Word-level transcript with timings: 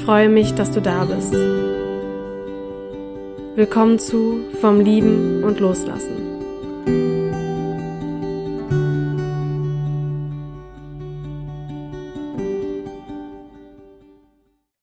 Ich 0.00 0.06
freue 0.06 0.30
mich, 0.30 0.54
dass 0.54 0.70
du 0.70 0.80
da 0.80 1.04
bist. 1.04 1.34
Willkommen 3.54 3.98
zu 3.98 4.40
Vom 4.58 4.80
Lieben 4.80 5.44
und 5.44 5.60
Loslassen. 5.60 6.16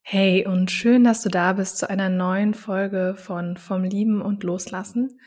Hey 0.02 0.46
und 0.46 0.70
schön, 0.70 1.02
dass 1.02 1.22
du 1.22 1.30
da 1.30 1.54
bist 1.54 1.78
zu 1.78 1.90
einer 1.90 2.10
neuen 2.10 2.54
Folge 2.54 3.16
von 3.16 3.56
Vom 3.56 3.82
Lieben 3.82 4.22
und 4.22 4.44
Loslassen. 4.44 5.18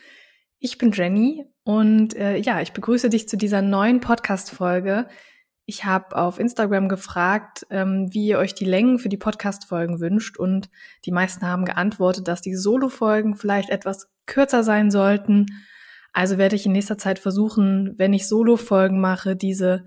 Ich 0.58 0.78
bin 0.78 0.92
Jenny 0.92 1.44
und 1.64 2.16
äh, 2.16 2.38
ja, 2.38 2.62
ich 2.62 2.72
begrüße 2.72 3.10
dich 3.10 3.28
zu 3.28 3.36
dieser 3.36 3.60
neuen 3.60 4.00
Podcast-Folge, 4.00 5.06
ich 5.64 5.84
habe 5.84 6.16
auf 6.16 6.38
Instagram 6.38 6.88
gefragt, 6.88 7.66
ähm, 7.70 8.08
wie 8.12 8.26
ihr 8.26 8.38
euch 8.38 8.54
die 8.54 8.64
Längen 8.64 8.98
für 8.98 9.08
die 9.08 9.16
Podcast-Folgen 9.16 10.00
wünscht. 10.00 10.36
Und 10.36 10.70
die 11.04 11.12
meisten 11.12 11.46
haben 11.46 11.64
geantwortet, 11.64 12.26
dass 12.28 12.40
die 12.40 12.54
Solo-Folgen 12.54 13.36
vielleicht 13.36 13.70
etwas 13.70 14.08
kürzer 14.26 14.64
sein 14.64 14.90
sollten. 14.90 15.46
Also 16.12 16.36
werde 16.36 16.56
ich 16.56 16.66
in 16.66 16.72
nächster 16.72 16.98
Zeit 16.98 17.18
versuchen, 17.18 17.94
wenn 17.96 18.12
ich 18.12 18.28
Solo-Folgen 18.28 19.00
mache, 19.00 19.36
diese 19.36 19.84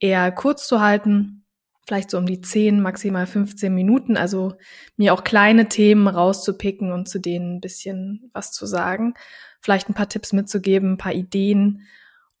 eher 0.00 0.30
kurz 0.30 0.68
zu 0.68 0.80
halten, 0.80 1.44
vielleicht 1.86 2.10
so 2.10 2.18
um 2.18 2.26
die 2.26 2.40
10, 2.40 2.80
maximal 2.80 3.26
15 3.26 3.74
Minuten, 3.74 4.16
also 4.16 4.54
mir 4.96 5.12
auch 5.12 5.24
kleine 5.24 5.68
Themen 5.68 6.06
rauszupicken 6.06 6.92
und 6.92 7.08
zu 7.08 7.18
denen 7.18 7.56
ein 7.56 7.60
bisschen 7.60 8.30
was 8.32 8.52
zu 8.52 8.66
sagen, 8.66 9.14
vielleicht 9.60 9.88
ein 9.88 9.94
paar 9.94 10.08
Tipps 10.08 10.32
mitzugeben, 10.32 10.92
ein 10.92 10.98
paar 10.98 11.14
Ideen 11.14 11.86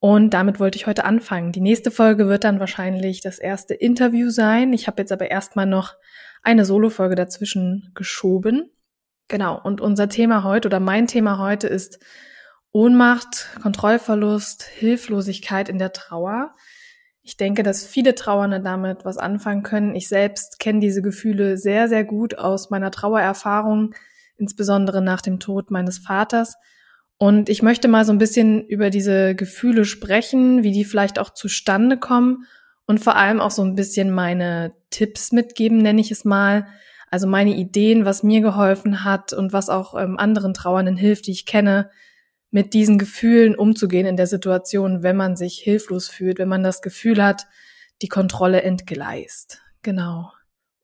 und 0.00 0.30
damit 0.30 0.60
wollte 0.60 0.76
ich 0.76 0.86
heute 0.86 1.04
anfangen. 1.04 1.52
Die 1.52 1.60
nächste 1.60 1.90
Folge 1.90 2.28
wird 2.28 2.44
dann 2.44 2.60
wahrscheinlich 2.60 3.20
das 3.20 3.38
erste 3.38 3.74
Interview 3.74 4.30
sein. 4.30 4.72
Ich 4.72 4.86
habe 4.86 5.02
jetzt 5.02 5.12
aber 5.12 5.30
erstmal 5.30 5.66
noch 5.66 5.94
eine 6.42 6.64
Solo-Folge 6.64 7.16
dazwischen 7.16 7.90
geschoben. 7.94 8.70
Genau, 9.26 9.60
und 9.60 9.80
unser 9.80 10.08
Thema 10.08 10.44
heute 10.44 10.68
oder 10.68 10.80
mein 10.80 11.06
Thema 11.06 11.38
heute 11.38 11.66
ist 11.66 11.98
Ohnmacht, 12.70 13.48
Kontrollverlust, 13.60 14.62
Hilflosigkeit 14.62 15.68
in 15.68 15.78
der 15.78 15.92
Trauer. 15.92 16.54
Ich 17.22 17.36
denke, 17.36 17.62
dass 17.62 17.84
viele 17.84 18.14
Trauernde 18.14 18.60
damit 18.60 19.04
was 19.04 19.18
anfangen 19.18 19.62
können. 19.62 19.94
Ich 19.94 20.08
selbst 20.08 20.60
kenne 20.60 20.80
diese 20.80 21.02
Gefühle 21.02 21.58
sehr, 21.58 21.88
sehr 21.88 22.04
gut 22.04 22.38
aus 22.38 22.70
meiner 22.70 22.90
Trauererfahrung, 22.90 23.94
insbesondere 24.36 25.02
nach 25.02 25.20
dem 25.20 25.40
Tod 25.40 25.70
meines 25.70 25.98
Vaters. 25.98 26.56
Und 27.18 27.48
ich 27.48 27.62
möchte 27.62 27.88
mal 27.88 28.04
so 28.04 28.12
ein 28.12 28.18
bisschen 28.18 28.64
über 28.66 28.90
diese 28.90 29.34
Gefühle 29.34 29.84
sprechen, 29.84 30.62
wie 30.62 30.70
die 30.70 30.84
vielleicht 30.84 31.18
auch 31.18 31.30
zustande 31.30 31.98
kommen 31.98 32.46
und 32.86 33.00
vor 33.00 33.16
allem 33.16 33.40
auch 33.40 33.50
so 33.50 33.62
ein 33.62 33.74
bisschen 33.74 34.12
meine 34.12 34.72
Tipps 34.90 35.32
mitgeben, 35.32 35.78
nenne 35.78 36.00
ich 36.00 36.12
es 36.12 36.24
mal. 36.24 36.68
Also 37.10 37.26
meine 37.26 37.56
Ideen, 37.56 38.04
was 38.04 38.22
mir 38.22 38.40
geholfen 38.40 39.02
hat 39.02 39.32
und 39.32 39.52
was 39.52 39.68
auch 39.68 39.98
ähm, 40.00 40.16
anderen 40.16 40.54
Trauernden 40.54 40.96
hilft, 40.96 41.26
die 41.26 41.32
ich 41.32 41.44
kenne, 41.44 41.90
mit 42.50 42.72
diesen 42.72 42.98
Gefühlen 42.98 43.56
umzugehen 43.56 44.06
in 44.06 44.16
der 44.16 44.26
Situation, 44.28 45.02
wenn 45.02 45.16
man 45.16 45.36
sich 45.36 45.58
hilflos 45.58 46.08
fühlt, 46.08 46.38
wenn 46.38 46.48
man 46.48 46.62
das 46.62 46.82
Gefühl 46.82 47.22
hat, 47.22 47.46
die 48.00 48.08
Kontrolle 48.08 48.62
entgleist. 48.62 49.60
Genau. 49.82 50.32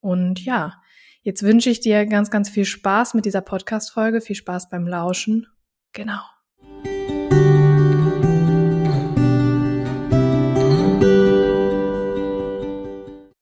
Und 0.00 0.44
ja, 0.44 0.74
jetzt 1.22 1.42
wünsche 1.42 1.70
ich 1.70 1.80
dir 1.80 2.06
ganz, 2.06 2.30
ganz 2.30 2.50
viel 2.50 2.64
Spaß 2.64 3.14
mit 3.14 3.24
dieser 3.24 3.40
Podcast-Folge, 3.40 4.20
viel 4.20 4.36
Spaß 4.36 4.68
beim 4.68 4.86
Lauschen 4.88 5.46
Genau. 5.94 6.20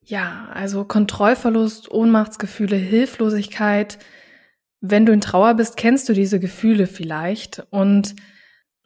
Ja, 0.05 0.49
also 0.53 0.85
Kontrollverlust, 0.85 1.91
Ohnmachtsgefühle, 1.91 2.77
Hilflosigkeit. 2.77 3.99
Wenn 4.83 5.07
du 5.07 5.13
in 5.13 5.23
Trauer 5.23 5.55
bist, 5.55 5.79
kennst 5.79 6.11
du 6.11 6.13
diese 6.13 6.39
Gefühle 6.39 6.87
vielleicht. 6.87 7.67
Und 7.71 8.15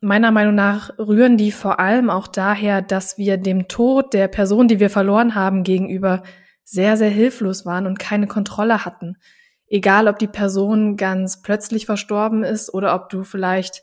meiner 0.00 0.30
Meinung 0.30 0.54
nach 0.54 0.96
rühren 0.98 1.36
die 1.36 1.50
vor 1.50 1.80
allem 1.80 2.08
auch 2.08 2.28
daher, 2.28 2.82
dass 2.82 3.18
wir 3.18 3.36
dem 3.36 3.66
Tod 3.66 4.14
der 4.14 4.28
Person, 4.28 4.68
die 4.68 4.78
wir 4.78 4.90
verloren 4.90 5.34
haben, 5.34 5.64
gegenüber 5.64 6.22
sehr, 6.62 6.96
sehr 6.96 7.10
hilflos 7.10 7.66
waren 7.66 7.86
und 7.86 7.98
keine 7.98 8.28
Kontrolle 8.28 8.84
hatten 8.84 9.16
egal 9.68 10.08
ob 10.08 10.18
die 10.18 10.26
Person 10.26 10.96
ganz 10.96 11.42
plötzlich 11.42 11.86
verstorben 11.86 12.44
ist 12.44 12.72
oder 12.72 12.94
ob 12.94 13.08
du 13.08 13.24
vielleicht 13.24 13.82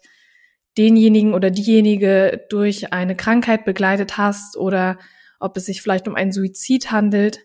denjenigen 0.77 1.33
oder 1.33 1.51
diejenige 1.51 2.45
durch 2.49 2.93
eine 2.93 3.15
Krankheit 3.15 3.65
begleitet 3.65 4.17
hast 4.17 4.57
oder 4.57 4.97
ob 5.39 5.57
es 5.57 5.65
sich 5.65 5.81
vielleicht 5.81 6.07
um 6.07 6.15
einen 6.15 6.31
Suizid 6.31 6.91
handelt, 6.91 7.39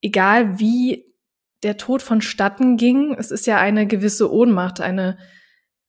egal 0.00 0.58
wie 0.58 1.06
der 1.62 1.76
Tod 1.76 2.02
vonstatten 2.02 2.76
ging, 2.76 3.14
es 3.18 3.30
ist 3.30 3.46
ja 3.46 3.58
eine 3.58 3.86
gewisse 3.86 4.32
Ohnmacht, 4.32 4.80
eine, 4.80 5.18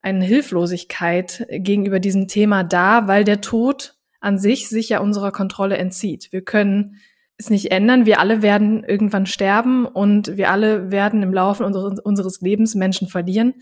eine 0.01 0.25
Hilflosigkeit 0.25 1.45
gegenüber 1.49 1.99
diesem 1.99 2.27
Thema 2.27 2.63
da, 2.63 3.07
weil 3.07 3.23
der 3.23 3.41
Tod 3.41 3.95
an 4.19 4.39
sich 4.39 4.67
sich 4.67 4.89
ja 4.89 4.99
unserer 4.99 5.31
Kontrolle 5.31 5.77
entzieht. 5.77 6.31
Wir 6.31 6.41
können 6.41 6.95
es 7.39 7.49
nicht 7.49 7.71
ändern. 7.71 8.05
Wir 8.05 8.19
alle 8.19 8.41
werden 8.41 8.83
irgendwann 8.83 9.25
sterben 9.25 9.85
und 9.85 10.35
wir 10.37 10.51
alle 10.51 10.91
werden 10.91 11.23
im 11.23 11.33
Laufe 11.33 11.65
unseres, 11.65 12.41
Lebens 12.41 12.75
Menschen 12.75 13.07
verlieren. 13.07 13.55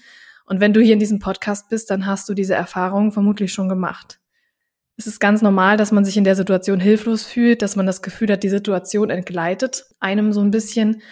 Und 0.45 0.59
wenn 0.59 0.73
du 0.73 0.81
hier 0.81 0.93
in 0.93 0.99
diesem 0.99 1.19
Podcast 1.19 1.69
bist, 1.69 1.91
dann 1.91 2.07
hast 2.07 2.27
du 2.27 2.33
diese 2.33 2.55
Erfahrung 2.55 3.11
vermutlich 3.11 3.53
schon 3.53 3.69
gemacht. 3.69 4.19
Es 4.97 5.05
ist 5.05 5.19
ganz 5.19 5.43
normal, 5.43 5.77
dass 5.77 5.91
man 5.91 6.03
sich 6.03 6.17
in 6.17 6.23
der 6.23 6.35
Situation 6.35 6.79
hilflos 6.79 7.23
fühlt, 7.23 7.61
dass 7.61 7.75
man 7.75 7.85
das 7.85 8.01
Gefühl 8.01 8.31
hat, 8.31 8.41
die 8.41 8.49
Situation 8.49 9.11
entgleitet 9.11 9.85
einem 9.99 10.33
so 10.33 10.41
ein 10.41 10.49
bisschen. 10.49 11.03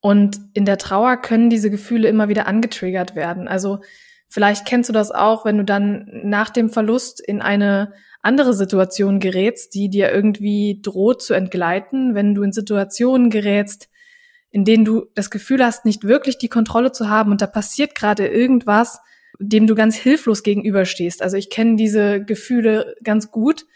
Und 0.00 0.40
in 0.52 0.64
der 0.64 0.78
Trauer 0.78 1.16
können 1.16 1.48
diese 1.48 1.70
Gefühle 1.70 2.08
immer 2.08 2.28
wieder 2.28 2.48
angetriggert 2.48 3.14
werden. 3.14 3.46
Also 3.46 3.82
vielleicht 4.28 4.66
kennst 4.66 4.88
du 4.88 4.92
das 4.92 5.12
auch, 5.12 5.44
wenn 5.44 5.58
du 5.58 5.64
dann 5.64 6.10
nach 6.24 6.50
dem 6.50 6.70
Verlust 6.70 7.20
in 7.20 7.40
eine 7.40 7.92
andere 8.22 8.54
Situationen 8.54 9.20
gerätst, 9.20 9.74
die 9.74 9.88
dir 9.88 10.12
irgendwie 10.12 10.80
droht 10.82 11.22
zu 11.22 11.34
entgleiten, 11.34 12.14
wenn 12.14 12.34
du 12.34 12.42
in 12.42 12.52
Situationen 12.52 13.30
gerätst, 13.30 13.88
in 14.50 14.64
denen 14.64 14.84
du 14.84 15.06
das 15.14 15.30
Gefühl 15.30 15.64
hast, 15.64 15.84
nicht 15.84 16.04
wirklich 16.04 16.38
die 16.38 16.48
Kontrolle 16.48 16.92
zu 16.92 17.08
haben 17.08 17.30
und 17.30 17.40
da 17.40 17.46
passiert 17.46 17.94
gerade 17.94 18.26
irgendwas, 18.26 19.00
dem 19.38 19.66
du 19.66 19.74
ganz 19.74 19.96
hilflos 19.96 20.42
gegenüberstehst. 20.42 21.22
Also 21.22 21.36
ich 21.36 21.50
kenne 21.50 21.76
diese 21.76 22.22
Gefühle 22.22 22.96
ganz 23.02 23.30
gut 23.30 23.66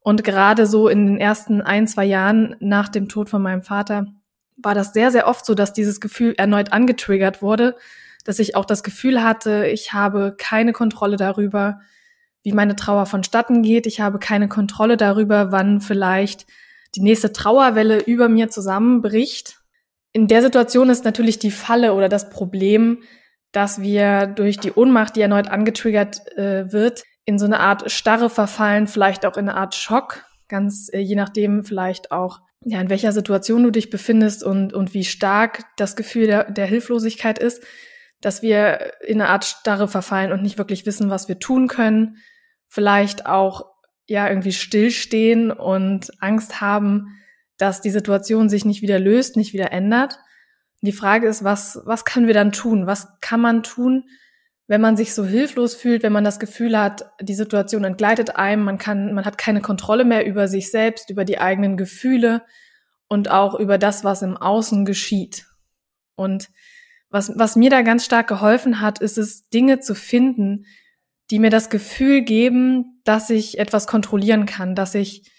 und 0.00 0.22
gerade 0.22 0.66
so 0.66 0.88
in 0.88 1.06
den 1.06 1.18
ersten 1.18 1.60
ein, 1.60 1.86
zwei 1.88 2.04
Jahren 2.04 2.56
nach 2.60 2.88
dem 2.88 3.08
Tod 3.08 3.28
von 3.28 3.42
meinem 3.42 3.62
Vater 3.62 4.06
war 4.56 4.74
das 4.74 4.92
sehr, 4.92 5.10
sehr 5.10 5.26
oft 5.26 5.46
so, 5.46 5.54
dass 5.54 5.72
dieses 5.72 6.00
Gefühl 6.00 6.34
erneut 6.36 6.72
angetriggert 6.72 7.42
wurde, 7.42 7.76
dass 8.24 8.38
ich 8.38 8.54
auch 8.56 8.64
das 8.64 8.82
Gefühl 8.82 9.22
hatte, 9.22 9.66
ich 9.66 9.92
habe 9.92 10.34
keine 10.36 10.72
Kontrolle 10.72 11.16
darüber, 11.16 11.80
wie 12.48 12.54
meine 12.54 12.76
Trauer 12.76 13.04
vonstatten 13.04 13.62
geht. 13.62 13.86
Ich 13.86 14.00
habe 14.00 14.18
keine 14.18 14.48
Kontrolle 14.48 14.96
darüber, 14.96 15.52
wann 15.52 15.82
vielleicht 15.82 16.46
die 16.94 17.02
nächste 17.02 17.34
Trauerwelle 17.34 18.00
über 18.00 18.30
mir 18.30 18.48
zusammenbricht. 18.48 19.58
In 20.14 20.28
der 20.28 20.40
Situation 20.40 20.88
ist 20.88 21.04
natürlich 21.04 21.38
die 21.38 21.50
Falle 21.50 21.92
oder 21.92 22.08
das 22.08 22.30
Problem, 22.30 23.02
dass 23.52 23.82
wir 23.82 24.26
durch 24.26 24.58
die 24.58 24.72
Ohnmacht, 24.72 25.14
die 25.14 25.20
erneut 25.20 25.48
angetriggert 25.48 26.26
äh, 26.38 26.72
wird, 26.72 27.02
in 27.26 27.38
so 27.38 27.44
eine 27.44 27.60
Art 27.60 27.90
Starre 27.90 28.30
verfallen, 28.30 28.86
vielleicht 28.86 29.26
auch 29.26 29.36
in 29.36 29.50
eine 29.50 29.58
Art 29.58 29.74
Schock, 29.74 30.24
ganz 30.48 30.88
äh, 30.90 31.00
je 31.00 31.16
nachdem 31.16 31.64
vielleicht 31.64 32.10
auch, 32.10 32.40
ja, 32.64 32.80
in 32.80 32.88
welcher 32.88 33.12
Situation 33.12 33.62
du 33.62 33.70
dich 33.70 33.90
befindest 33.90 34.42
und, 34.42 34.72
und 34.72 34.94
wie 34.94 35.04
stark 35.04 35.64
das 35.76 35.96
Gefühl 35.96 36.26
der, 36.26 36.50
der 36.50 36.66
Hilflosigkeit 36.66 37.38
ist. 37.38 37.62
dass 38.20 38.42
wir 38.42 38.94
in 39.06 39.20
eine 39.20 39.30
Art 39.30 39.44
Starre 39.44 39.88
verfallen 39.88 40.32
und 40.32 40.42
nicht 40.42 40.58
wirklich 40.58 40.86
wissen, 40.86 41.10
was 41.10 41.28
wir 41.28 41.38
tun 41.38 41.68
können, 41.68 42.16
vielleicht 42.68 43.26
auch 43.26 43.66
ja 44.06 44.28
irgendwie 44.28 44.52
stillstehen 44.52 45.50
und 45.50 46.10
Angst 46.20 46.60
haben, 46.60 47.18
dass 47.56 47.80
die 47.80 47.90
Situation 47.90 48.48
sich 48.48 48.64
nicht 48.64 48.82
wieder 48.82 48.98
löst, 48.98 49.36
nicht 49.36 49.52
wieder 49.52 49.72
ändert. 49.72 50.18
Die 50.80 50.92
Frage 50.92 51.26
ist, 51.26 51.42
was, 51.44 51.80
was 51.84 52.04
können 52.04 52.26
wir 52.26 52.34
dann 52.34 52.52
tun? 52.52 52.86
Was 52.86 53.08
kann 53.20 53.40
man 53.40 53.62
tun, 53.62 54.04
wenn 54.68 54.80
man 54.80 54.96
sich 54.96 55.14
so 55.14 55.24
hilflos 55.24 55.74
fühlt, 55.74 56.02
wenn 56.02 56.12
man 56.12 56.24
das 56.24 56.38
Gefühl 56.38 56.78
hat, 56.78 57.10
die 57.20 57.34
Situation 57.34 57.84
entgleitet 57.84 58.36
einem, 58.36 58.64
man 58.64 58.78
kann, 58.78 59.14
man 59.14 59.24
hat 59.24 59.38
keine 59.38 59.62
Kontrolle 59.62 60.04
mehr 60.04 60.26
über 60.26 60.46
sich 60.46 60.70
selbst, 60.70 61.10
über 61.10 61.24
die 61.24 61.40
eigenen 61.40 61.76
Gefühle 61.76 62.42
und 63.08 63.30
auch 63.30 63.58
über 63.58 63.78
das, 63.78 64.04
was 64.04 64.22
im 64.22 64.36
Außen 64.36 64.84
geschieht. 64.84 65.46
Und 66.14 66.50
was, 67.08 67.32
was 67.36 67.56
mir 67.56 67.70
da 67.70 67.80
ganz 67.80 68.04
stark 68.04 68.28
geholfen 68.28 68.80
hat, 68.80 69.00
ist 69.00 69.16
es, 69.16 69.48
Dinge 69.48 69.80
zu 69.80 69.94
finden, 69.94 70.66
die 71.30 71.38
mir 71.38 71.50
das 71.50 71.70
Gefühl 71.70 72.22
geben, 72.22 73.00
dass 73.04 73.30
ich 73.30 73.58
etwas 73.58 73.86
kontrollieren 73.86 74.46
kann, 74.46 74.74
dass 74.74 74.94
ich, 74.94 75.30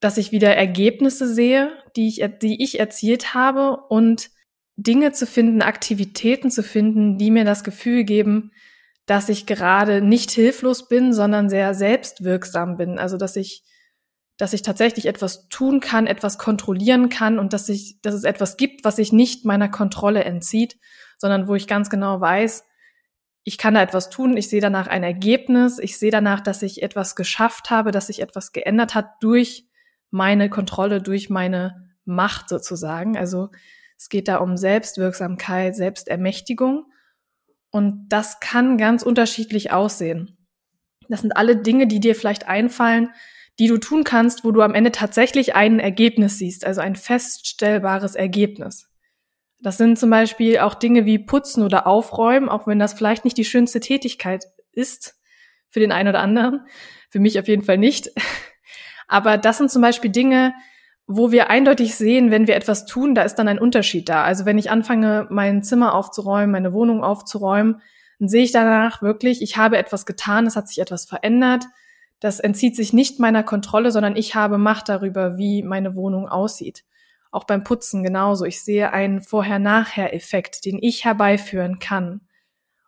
dass 0.00 0.18
ich 0.18 0.32
wieder 0.32 0.54
Ergebnisse 0.54 1.32
sehe, 1.32 1.72
die 1.96 2.08
ich, 2.08 2.24
die 2.42 2.62
ich 2.62 2.78
erzielt 2.78 3.34
habe 3.34 3.78
und 3.88 4.30
Dinge 4.76 5.12
zu 5.12 5.26
finden, 5.26 5.62
Aktivitäten 5.62 6.50
zu 6.50 6.62
finden, 6.62 7.16
die 7.16 7.30
mir 7.30 7.44
das 7.44 7.64
Gefühl 7.64 8.04
geben, 8.04 8.50
dass 9.06 9.28
ich 9.28 9.46
gerade 9.46 10.00
nicht 10.00 10.30
hilflos 10.30 10.88
bin, 10.88 11.12
sondern 11.12 11.48
sehr 11.48 11.74
selbstwirksam 11.74 12.76
bin. 12.76 12.98
Also, 12.98 13.16
dass 13.16 13.36
ich, 13.36 13.62
dass 14.36 14.52
ich 14.52 14.62
tatsächlich 14.62 15.06
etwas 15.06 15.48
tun 15.48 15.80
kann, 15.80 16.06
etwas 16.06 16.38
kontrollieren 16.38 17.08
kann 17.08 17.38
und 17.38 17.52
dass 17.52 17.68
ich, 17.68 18.00
dass 18.02 18.14
es 18.14 18.24
etwas 18.24 18.56
gibt, 18.56 18.84
was 18.84 18.96
sich 18.96 19.12
nicht 19.12 19.44
meiner 19.44 19.68
Kontrolle 19.68 20.24
entzieht, 20.24 20.78
sondern 21.18 21.46
wo 21.46 21.54
ich 21.54 21.66
ganz 21.66 21.88
genau 21.88 22.20
weiß, 22.20 22.64
ich 23.44 23.58
kann 23.58 23.74
da 23.74 23.82
etwas 23.82 24.08
tun, 24.08 24.36
ich 24.36 24.48
sehe 24.48 24.62
danach 24.62 24.86
ein 24.86 25.02
Ergebnis, 25.02 25.78
ich 25.78 25.98
sehe 25.98 26.10
danach, 26.10 26.40
dass 26.40 26.62
ich 26.62 26.82
etwas 26.82 27.14
geschafft 27.14 27.70
habe, 27.70 27.90
dass 27.90 28.06
sich 28.06 28.20
etwas 28.20 28.52
geändert 28.52 28.94
hat 28.94 29.22
durch 29.22 29.68
meine 30.10 30.48
Kontrolle, 30.48 31.02
durch 31.02 31.28
meine 31.28 31.90
Macht 32.06 32.48
sozusagen. 32.48 33.18
Also 33.18 33.50
es 33.98 34.08
geht 34.08 34.28
da 34.28 34.36
um 34.36 34.56
Selbstwirksamkeit, 34.56 35.76
Selbstermächtigung. 35.76 36.86
Und 37.70 38.08
das 38.08 38.40
kann 38.40 38.78
ganz 38.78 39.02
unterschiedlich 39.02 39.72
aussehen. 39.72 40.38
Das 41.08 41.20
sind 41.20 41.36
alle 41.36 41.56
Dinge, 41.56 41.86
die 41.86 42.00
dir 42.00 42.14
vielleicht 42.14 42.48
einfallen, 42.48 43.10
die 43.58 43.66
du 43.66 43.76
tun 43.78 44.04
kannst, 44.04 44.44
wo 44.44 44.52
du 44.52 44.62
am 44.62 44.74
Ende 44.74 44.90
tatsächlich 44.90 45.54
ein 45.54 45.80
Ergebnis 45.80 46.38
siehst, 46.38 46.64
also 46.64 46.80
ein 46.80 46.96
feststellbares 46.96 48.14
Ergebnis. 48.14 48.88
Das 49.60 49.78
sind 49.78 49.98
zum 49.98 50.10
Beispiel 50.10 50.58
auch 50.58 50.74
Dinge 50.74 51.06
wie 51.06 51.18
Putzen 51.18 51.62
oder 51.62 51.86
Aufräumen, 51.86 52.48
auch 52.48 52.66
wenn 52.66 52.78
das 52.78 52.94
vielleicht 52.94 53.24
nicht 53.24 53.36
die 53.36 53.44
schönste 53.44 53.80
Tätigkeit 53.80 54.44
ist 54.72 55.18
für 55.70 55.80
den 55.80 55.92
einen 55.92 56.10
oder 56.10 56.20
anderen, 56.20 56.66
für 57.10 57.18
mich 57.18 57.38
auf 57.38 57.48
jeden 57.48 57.62
Fall 57.62 57.78
nicht. 57.78 58.10
Aber 59.08 59.38
das 59.38 59.58
sind 59.58 59.70
zum 59.70 59.82
Beispiel 59.82 60.10
Dinge, 60.10 60.54
wo 61.06 61.30
wir 61.30 61.50
eindeutig 61.50 61.94
sehen, 61.96 62.30
wenn 62.30 62.46
wir 62.46 62.56
etwas 62.56 62.86
tun, 62.86 63.14
da 63.14 63.22
ist 63.22 63.34
dann 63.34 63.48
ein 63.48 63.58
Unterschied 63.58 64.08
da. 64.08 64.24
Also 64.24 64.46
wenn 64.46 64.58
ich 64.58 64.70
anfange, 64.70 65.26
mein 65.30 65.62
Zimmer 65.62 65.94
aufzuräumen, 65.94 66.50
meine 66.50 66.72
Wohnung 66.72 67.04
aufzuräumen, 67.04 67.82
dann 68.18 68.28
sehe 68.28 68.44
ich 68.44 68.52
danach 68.52 69.02
wirklich, 69.02 69.42
ich 69.42 69.56
habe 69.56 69.76
etwas 69.76 70.06
getan, 70.06 70.46
es 70.46 70.56
hat 70.56 70.68
sich 70.68 70.78
etwas 70.78 71.04
verändert. 71.04 71.64
Das 72.20 72.40
entzieht 72.40 72.76
sich 72.76 72.92
nicht 72.92 73.20
meiner 73.20 73.42
Kontrolle, 73.42 73.90
sondern 73.90 74.16
ich 74.16 74.34
habe 74.34 74.56
Macht 74.56 74.88
darüber, 74.88 75.36
wie 75.36 75.62
meine 75.62 75.94
Wohnung 75.94 76.28
aussieht. 76.28 76.84
Auch 77.34 77.44
beim 77.44 77.64
Putzen 77.64 78.04
genauso. 78.04 78.44
Ich 78.44 78.62
sehe 78.62 78.92
einen 78.92 79.20
Vorher-Nachher-Effekt, 79.20 80.64
den 80.64 80.78
ich 80.80 81.04
herbeiführen 81.04 81.80
kann. 81.80 82.20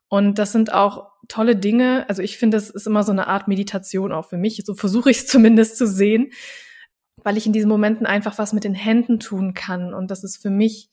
Und 0.07 0.39
das 0.39 0.53
sind 0.53 0.73
auch 0.73 1.11
tolle 1.27 1.57
Dinge. 1.57 2.05
Also 2.09 2.23
ich 2.23 2.39
finde, 2.39 2.57
es 2.57 2.71
ist 2.71 2.87
immer 2.87 3.03
so 3.03 3.11
eine 3.11 3.27
Art 3.27 3.49
Meditation 3.49 4.13
auch 4.13 4.29
für 4.29 4.37
mich. 4.37 4.63
So 4.65 4.75
versuche 4.75 5.11
ich 5.11 5.19
es 5.19 5.27
zumindest 5.27 5.77
zu 5.77 5.85
sehen, 5.89 6.31
weil 7.25 7.37
ich 7.37 7.47
in 7.47 7.53
diesen 7.53 7.69
Momenten 7.69 8.07
einfach 8.07 8.39
was 8.39 8.53
mit 8.53 8.63
den 8.63 8.75
Händen 8.75 9.19
tun 9.19 9.53
kann. 9.53 9.93
Und 9.93 10.13
das 10.13 10.23
ist 10.23 10.37
für 10.37 10.51
mich, 10.51 10.91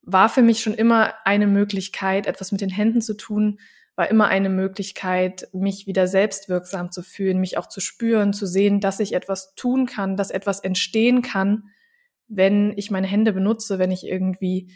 war 0.00 0.30
für 0.30 0.40
mich 0.40 0.62
schon 0.62 0.72
immer 0.72 1.12
eine 1.26 1.48
Möglichkeit, 1.48 2.26
etwas 2.26 2.50
mit 2.50 2.62
den 2.62 2.70
Händen 2.70 3.02
zu 3.02 3.14
tun, 3.14 3.60
war 3.94 4.08
immer 4.08 4.28
eine 4.28 4.48
Möglichkeit, 4.48 5.48
mich 5.52 5.86
wieder 5.86 6.06
selbstwirksam 6.06 6.92
zu 6.92 7.02
fühlen, 7.02 7.40
mich 7.40 7.58
auch 7.58 7.66
zu 7.66 7.80
spüren, 7.80 8.32
zu 8.32 8.46
sehen, 8.46 8.80
dass 8.80 9.00
ich 9.00 9.12
etwas 9.12 9.54
tun 9.54 9.84
kann, 9.84 10.16
dass 10.16 10.30
etwas 10.30 10.60
entstehen 10.60 11.20
kann, 11.20 11.64
wenn 12.30 12.72
ich 12.76 12.90
meine 12.90 13.06
Hände 13.06 13.32
benutze, 13.32 13.78
wenn 13.78 13.90
ich 13.90 14.06
irgendwie 14.06 14.72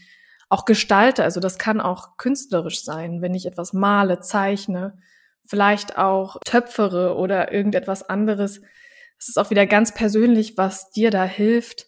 auch 0.48 0.64
gestalte. 0.64 1.24
Also 1.24 1.40
das 1.40 1.58
kann 1.58 1.80
auch 1.80 2.16
künstlerisch 2.18 2.84
sein, 2.84 3.22
wenn 3.22 3.34
ich 3.34 3.46
etwas 3.46 3.72
male, 3.72 4.20
zeichne, 4.20 4.98
vielleicht 5.46 5.96
auch 5.96 6.36
töpfere 6.44 7.16
oder 7.16 7.52
irgendetwas 7.52 8.02
anderes 8.02 8.60
es 9.18 9.28
ist 9.28 9.38
auch 9.38 9.50
wieder 9.50 9.66
ganz 9.66 9.94
persönlich, 9.94 10.58
was 10.58 10.90
dir 10.90 11.10
da 11.10 11.24
hilft. 11.24 11.86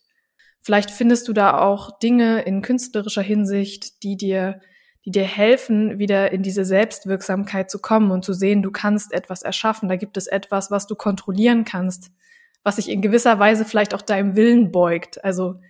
Vielleicht 0.63 0.91
findest 0.91 1.29
du 1.29 1.35
da 1.35 1.59
auch 1.61 1.99
Dinge 1.99 2.43
in 2.43 2.63
künstlerischer 2.63 3.23
Hinsicht, 3.23 4.03
die 4.03 4.17
dir, 4.17 4.61
die 5.05 5.11
dir 5.11 5.25
helfen, 5.25 5.99
wieder 5.99 6.33
in 6.33 6.43
diese 6.43 6.65
Selbstwirksamkeit 6.65 7.71
zu 7.71 7.79
kommen 7.79 8.11
und 8.11 8.25
zu 8.25 8.33
sehen, 8.33 8.63
du 8.63 8.71
kannst 8.71 9.13
etwas 9.13 9.43
erschaffen. 9.43 9.89
Da 9.89 9.97
gibt 9.97 10.17
es 10.17 10.27
etwas, 10.27 10.71
was 10.71 10.87
du 10.87 10.95
kontrollieren 10.95 11.65
kannst, 11.65 12.11
was 12.67 12.77
sich 12.77 12.91
in 12.91 13.01
gewisser 13.01 13.39
Weise 13.39 13.65
vielleicht 13.65 13.95
auch 13.95 14.03
deinem 14.03 14.35
Willen 14.35 14.73
beugt. 14.73 15.23
Also, 15.25 15.61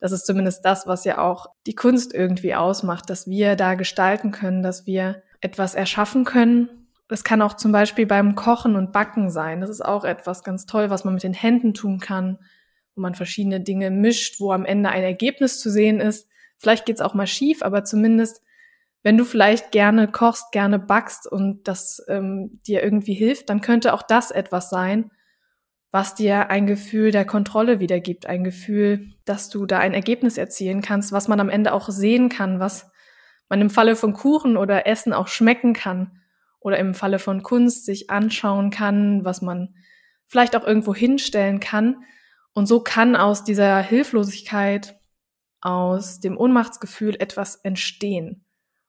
das 0.00 0.10
ist 0.10 0.26
zumindest 0.26 0.64
das, 0.64 0.88
was 0.88 1.04
ja 1.04 1.18
auch 1.18 1.46
die 1.66 1.76
Kunst 1.76 2.12
irgendwie 2.12 2.56
ausmacht, 2.56 3.08
dass 3.08 3.28
wir 3.28 3.54
da 3.54 3.74
gestalten 3.74 4.32
können, 4.32 4.60
dass 4.60 4.84
wir 4.84 5.22
etwas 5.40 5.76
erschaffen 5.76 6.24
können, 6.24 6.80
das 7.06 7.22
kann 7.22 7.40
auch 7.40 7.54
zum 7.54 7.70
Beispiel 7.70 8.06
beim 8.06 8.34
Kochen 8.34 8.74
und 8.74 8.92
Backen 8.92 9.30
sein. 9.30 9.60
Das 9.60 9.70
ist 9.70 9.84
auch 9.84 10.04
etwas 10.04 10.42
ganz 10.42 10.66
toll, 10.66 10.90
was 10.90 11.04
man 11.04 11.14
mit 11.14 11.22
den 11.22 11.34
Händen 11.34 11.72
tun 11.72 12.00
kann, 12.00 12.38
wo 12.96 13.00
man 13.00 13.14
verschiedene 13.14 13.60
Dinge 13.60 13.90
mischt, 13.90 14.40
wo 14.40 14.52
am 14.52 14.64
Ende 14.64 14.90
ein 14.90 15.04
Ergebnis 15.04 15.60
zu 15.60 15.70
sehen 15.70 16.00
ist. 16.00 16.28
Vielleicht 16.56 16.84
geht's 16.84 17.00
auch 17.00 17.14
mal 17.14 17.26
schief, 17.26 17.62
aber 17.62 17.84
zumindest, 17.84 18.42
wenn 19.02 19.16
du 19.16 19.24
vielleicht 19.24 19.72
gerne 19.72 20.06
kochst, 20.06 20.50
gerne 20.52 20.80
backst 20.80 21.26
und 21.26 21.66
das 21.68 22.04
ähm, 22.08 22.60
dir 22.66 22.82
irgendwie 22.82 23.14
hilft, 23.14 23.50
dann 23.50 23.60
könnte 23.60 23.92
auch 23.92 24.02
das 24.02 24.30
etwas 24.32 24.70
sein, 24.70 25.10
was 25.92 26.14
dir 26.14 26.50
ein 26.50 26.66
Gefühl 26.66 27.10
der 27.10 27.24
Kontrolle 27.24 27.80
wiedergibt, 27.80 28.26
ein 28.26 28.44
Gefühl, 28.44 29.12
dass 29.24 29.48
du 29.48 29.66
da 29.66 29.78
ein 29.78 29.94
Ergebnis 29.94 30.38
erzielen 30.38 30.82
kannst, 30.82 31.12
was 31.12 31.26
man 31.26 31.40
am 31.40 31.48
Ende 31.48 31.72
auch 31.72 31.88
sehen 31.88 32.28
kann, 32.28 32.60
was 32.60 32.90
man 33.48 33.60
im 33.60 33.70
Falle 33.70 33.96
von 33.96 34.12
Kuchen 34.12 34.56
oder 34.56 34.86
Essen 34.86 35.12
auch 35.12 35.26
schmecken 35.26 35.72
kann 35.72 36.20
oder 36.60 36.78
im 36.78 36.94
Falle 36.94 37.18
von 37.18 37.42
Kunst 37.42 37.84
sich 37.84 38.08
anschauen 38.10 38.70
kann, 38.70 39.24
was 39.24 39.42
man 39.42 39.74
vielleicht 40.26 40.54
auch 40.54 40.64
irgendwo 40.64 40.94
hinstellen 40.94 41.58
kann. 41.58 42.04
Und 42.52 42.66
so 42.66 42.80
kann 42.80 43.16
aus 43.16 43.42
dieser 43.42 43.80
Hilflosigkeit, 43.80 44.96
aus 45.60 46.20
dem 46.20 46.38
Ohnmachtsgefühl 46.38 47.16
etwas 47.16 47.56
entstehen. 47.56 48.44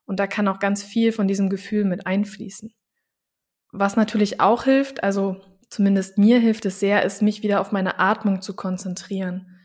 Und 0.05 0.19
da 0.19 0.27
kann 0.27 0.47
auch 0.47 0.59
ganz 0.59 0.83
viel 0.83 1.11
von 1.11 1.27
diesem 1.27 1.49
Gefühl 1.49 1.85
mit 1.85 2.05
einfließen. 2.05 2.73
Was 3.71 3.95
natürlich 3.95 4.39
auch 4.39 4.65
hilft, 4.65 5.03
also 5.03 5.41
zumindest 5.71 6.19
mir 6.19 6.37
hilft 6.39 6.65
es 6.65 6.79
sehr, 6.79 7.03
ist, 7.03 7.23
mich 7.23 7.41
wieder 7.41 7.61
auf 7.61 7.71
meine 7.71 7.97
Atmung 7.97 8.41
zu 8.41 8.55
konzentrieren. 8.55 9.57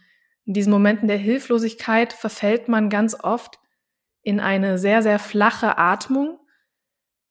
In 0.46 0.54
diesen 0.54 0.70
Momenten 0.70 1.08
der 1.08 1.18
Hilflosigkeit 1.18 2.12
verfällt 2.12 2.68
man 2.68 2.88
ganz 2.88 3.16
oft 3.20 3.58
in 4.22 4.40
eine 4.40 4.78
sehr, 4.78 5.02
sehr 5.02 5.18
flache 5.18 5.76
Atmung, 5.76 6.38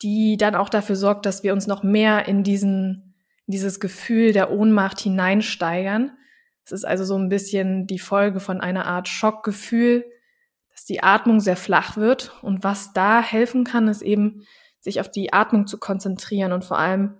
die 0.01 0.35
dann 0.37 0.55
auch 0.55 0.69
dafür 0.69 0.97
sorgt, 0.97 1.25
dass 1.25 1.41
wir 1.41 1.53
uns 1.53 1.67
noch 1.67 1.83
mehr 1.83 2.27
in 2.27 2.43
diesen, 2.43 3.15
dieses 3.47 3.79
Gefühl 3.79 4.33
der 4.33 4.51
Ohnmacht 4.51 4.99
hineinsteigern. 4.99 6.11
Es 6.65 6.73
ist 6.73 6.85
also 6.85 7.05
so 7.05 7.17
ein 7.17 7.29
bisschen 7.29 7.87
die 7.87 7.99
Folge 7.99 8.41
von 8.41 8.59
einer 8.59 8.85
Art 8.85 9.07
Schockgefühl, 9.07 10.03
dass 10.71 10.83
die 10.83 11.01
Atmung 11.01 11.39
sehr 11.39 11.55
flach 11.55 11.95
wird. 11.95 12.33
Und 12.41 12.65
was 12.65 12.91
da 12.91 13.21
helfen 13.21 13.63
kann, 13.63 13.87
ist 13.87 14.01
eben, 14.01 14.45
sich 14.81 14.99
auf 14.99 15.09
die 15.09 15.33
Atmung 15.33 15.65
zu 15.65 15.79
konzentrieren 15.79 16.51
und 16.51 16.63
vor 16.63 16.77
allem 16.77 17.17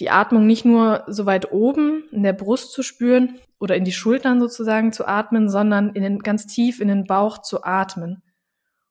die 0.00 0.10
Atmung 0.10 0.46
nicht 0.46 0.64
nur 0.64 1.04
so 1.08 1.26
weit 1.26 1.50
oben 1.52 2.04
in 2.12 2.22
der 2.22 2.32
Brust 2.32 2.72
zu 2.72 2.82
spüren 2.82 3.38
oder 3.58 3.76
in 3.76 3.84
die 3.84 3.92
Schultern 3.92 4.40
sozusagen 4.40 4.92
zu 4.92 5.06
atmen, 5.06 5.48
sondern 5.48 5.90
in 5.90 6.02
den, 6.02 6.18
ganz 6.20 6.46
tief 6.46 6.80
in 6.80 6.88
den 6.88 7.04
Bauch 7.04 7.38
zu 7.38 7.64
atmen. 7.64 8.22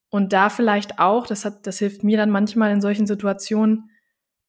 Und 0.10 0.34
da 0.34 0.50
vielleicht 0.50 1.00
auch, 1.00 1.28
das 1.28 1.46
hat, 1.46 1.68
das 1.68 1.80
hilft 1.80 2.04
mir 2.04 2.18
dann 2.18 2.30
manchmal 2.30 2.72
in 2.72 2.82
solchen 2.82 3.08
Situationen, 3.08 3.90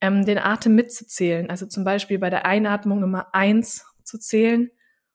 ähm, 0.01 0.25
den 0.25 0.39
Atem 0.39 0.75
mitzuzählen. 0.75 1.51
Also 1.51 1.67
zum 1.67 1.85
Beispiel 1.85 2.19
bei 2.19 2.31
der 2.31 2.47
Einatmung 2.47 3.03
immer 3.03 3.35
eins 3.35 3.85
zu 4.05 4.19
zählen 4.19 4.71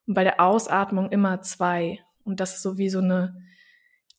und 0.05 0.13
bei 0.13 0.23
der 0.23 0.41
Ausatmung 0.41 1.09
immer 1.11 1.41
zwei. 1.41 1.99
Und 2.23 2.39
das 2.39 2.55
ist 2.55 2.61
so 2.61 2.77
wie 2.77 2.89
so 2.89 2.99
eine 2.99 3.35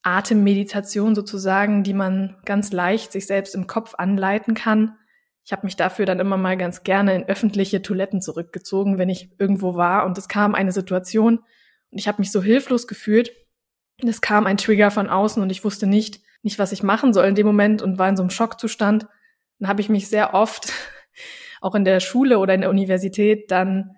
Atemmeditation 0.03 1.15
sozusagen, 1.15 1.83
die 1.83 1.95
man 1.95 2.37
ganz 2.45 2.73
leicht 2.73 3.13
sich 3.13 3.27
selbst 3.27 3.55
im 3.55 3.67
Kopf 3.67 3.95
anleiten 3.97 4.55
kann. 4.55 4.97
Ich 5.45 5.53
habe 5.53 5.67
mich 5.67 5.77
dafür 5.77 6.07
dann 6.07 6.21
immer 6.21 6.37
mal 6.37 6.57
ganz 6.57 6.83
gerne 6.83 7.15
in 7.15 7.25
öffentliche 7.25 7.83
Toiletten 7.83 8.23
zurückgezogen, 8.23 8.99
wenn 8.99 9.11
ich 9.11 9.31
irgendwo 9.39 9.75
war 9.75 10.07
und 10.07 10.17
es 10.17 10.29
kam 10.29 10.55
eine 10.55 10.73
Situation 10.73 11.39
und 11.91 11.99
ich 11.99 12.09
habe 12.09 12.21
mich 12.21 12.33
so 12.33 12.43
hilflos 12.43 12.87
gefühlt, 12.87 13.33
es 14.03 14.21
kam 14.21 14.47
ein 14.47 14.57
Trigger 14.57 14.91
von 14.91 15.09
außen 15.09 15.43
und 15.43 15.51
ich 15.51 15.65
wusste 15.65 15.87
nicht, 15.87 16.21
nicht, 16.43 16.59
was 16.59 16.73
ich 16.73 16.83
machen 16.83 17.13
soll 17.13 17.27
in 17.27 17.35
dem 17.35 17.47
Moment 17.47 17.83
und 17.83 17.99
war 17.99 18.09
in 18.09 18.17
so 18.17 18.23
einem 18.23 18.31
Schockzustand. 18.31 19.07
Dann 19.59 19.69
habe 19.69 19.81
ich 19.81 19.89
mich 19.89 20.09
sehr 20.09 20.35
oft, 20.35 20.73
auch 21.61 21.75
in 21.75 21.85
der 21.85 22.01
Schule 22.01 22.39
oder 22.39 22.55
in 22.55 22.61
der 22.61 22.71
Universität, 22.71 23.51
dann 23.51 23.93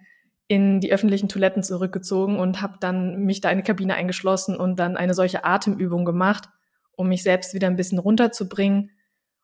in 0.49 0.81
die 0.81 0.93
öffentlichen 0.93 1.29
Toiletten 1.29 1.65
zurückgezogen 1.65 2.39
und 2.39 2.63
habe 2.63 2.77
dann 2.81 3.25
mich 3.25 3.41
da 3.41 3.51
in 3.51 3.59
die 3.59 3.65
Kabine 3.65 3.95
eingeschlossen 3.95 4.57
und 4.57 4.79
dann 4.79 4.97
eine 4.97 5.15
solche 5.15 5.45
Atemübung 5.45 6.05
gemacht, 6.05 6.49
um 6.93 7.09
mich 7.09 7.25
selbst 7.25 7.53
wieder 7.53 7.67
ein 7.67 7.77
bisschen 7.77 7.99
runterzubringen. 7.99 8.93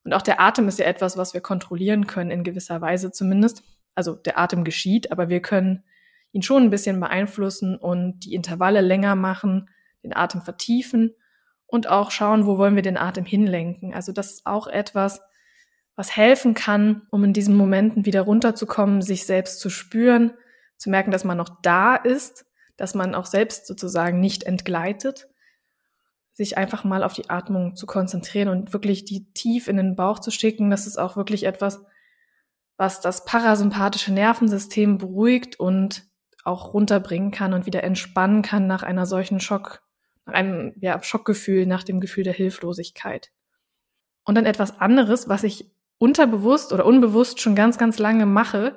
Und 0.04 0.12
auch 0.14 0.22
der 0.22 0.40
Atem 0.40 0.68
ist 0.68 0.78
ja 0.78 0.86
etwas, 0.86 1.16
was 1.16 1.34
wir 1.34 1.40
kontrollieren 1.40 2.06
können, 2.06 2.30
in 2.30 2.44
gewisser 2.44 2.80
Weise 2.80 3.12
zumindest. 3.12 3.62
Also 3.94 4.14
der 4.14 4.38
Atem 4.38 4.64
geschieht, 4.64 5.12
aber 5.12 5.28
wir 5.28 5.40
können 5.40 5.84
ihn 6.32 6.42
schon 6.42 6.64
ein 6.64 6.70
bisschen 6.70 6.98
beeinflussen 6.98 7.76
und 7.76 8.20
die 8.20 8.34
Intervalle 8.34 8.80
länger 8.80 9.14
machen, 9.14 9.68
den 10.02 10.16
Atem 10.16 10.42
vertiefen 10.42 11.14
und 11.66 11.88
auch 11.88 12.10
schauen, 12.10 12.46
wo 12.46 12.58
wollen 12.58 12.74
wir 12.74 12.82
den 12.82 12.96
Atem 12.96 13.24
hinlenken. 13.24 13.94
Also 13.94 14.12
das 14.12 14.32
ist 14.32 14.46
auch 14.46 14.66
etwas, 14.66 15.20
was 15.94 16.16
helfen 16.16 16.54
kann, 16.54 17.02
um 17.10 17.22
in 17.24 17.32
diesen 17.32 17.54
Momenten 17.54 18.06
wieder 18.06 18.22
runterzukommen, 18.22 19.02
sich 19.02 19.26
selbst 19.26 19.60
zu 19.60 19.70
spüren, 19.70 20.32
zu 20.76 20.90
merken, 20.90 21.10
dass 21.10 21.24
man 21.24 21.36
noch 21.36 21.60
da 21.62 21.96
ist, 21.96 22.46
dass 22.76 22.94
man 22.94 23.14
auch 23.14 23.26
selbst 23.26 23.66
sozusagen 23.66 24.20
nicht 24.20 24.44
entgleitet, 24.44 25.28
sich 26.32 26.56
einfach 26.56 26.84
mal 26.84 27.02
auf 27.02 27.12
die 27.12 27.28
Atmung 27.30 27.76
zu 27.76 27.86
konzentrieren 27.86 28.48
und 28.48 28.72
wirklich 28.72 29.04
die 29.04 29.30
tief 29.32 29.68
in 29.68 29.76
den 29.76 29.96
Bauch 29.96 30.18
zu 30.18 30.30
schicken. 30.30 30.70
Das 30.70 30.86
ist 30.86 30.98
auch 30.98 31.16
wirklich 31.16 31.44
etwas, 31.44 31.84
was 32.76 33.00
das 33.00 33.24
parasympathische 33.24 34.12
Nervensystem 34.12 34.98
beruhigt 34.98 35.60
und 35.60 36.04
auch 36.44 36.74
runterbringen 36.74 37.30
kann 37.30 37.52
und 37.52 37.66
wieder 37.66 37.84
entspannen 37.84 38.42
kann 38.42 38.66
nach 38.66 38.82
einer 38.82 39.06
solchen 39.06 39.40
Schock, 39.40 39.82
nach 40.26 40.34
einem 40.34 40.72
ja, 40.80 41.00
Schockgefühl, 41.02 41.66
nach 41.66 41.84
dem 41.84 42.00
Gefühl 42.00 42.24
der 42.24 42.32
Hilflosigkeit. 42.32 43.30
Und 44.24 44.36
dann 44.36 44.46
etwas 44.46 44.80
anderes, 44.80 45.28
was 45.28 45.44
ich 45.44 45.70
unterbewusst 45.98 46.72
oder 46.72 46.86
unbewusst 46.86 47.40
schon 47.40 47.54
ganz, 47.54 47.78
ganz 47.78 47.98
lange 47.98 48.26
mache, 48.26 48.74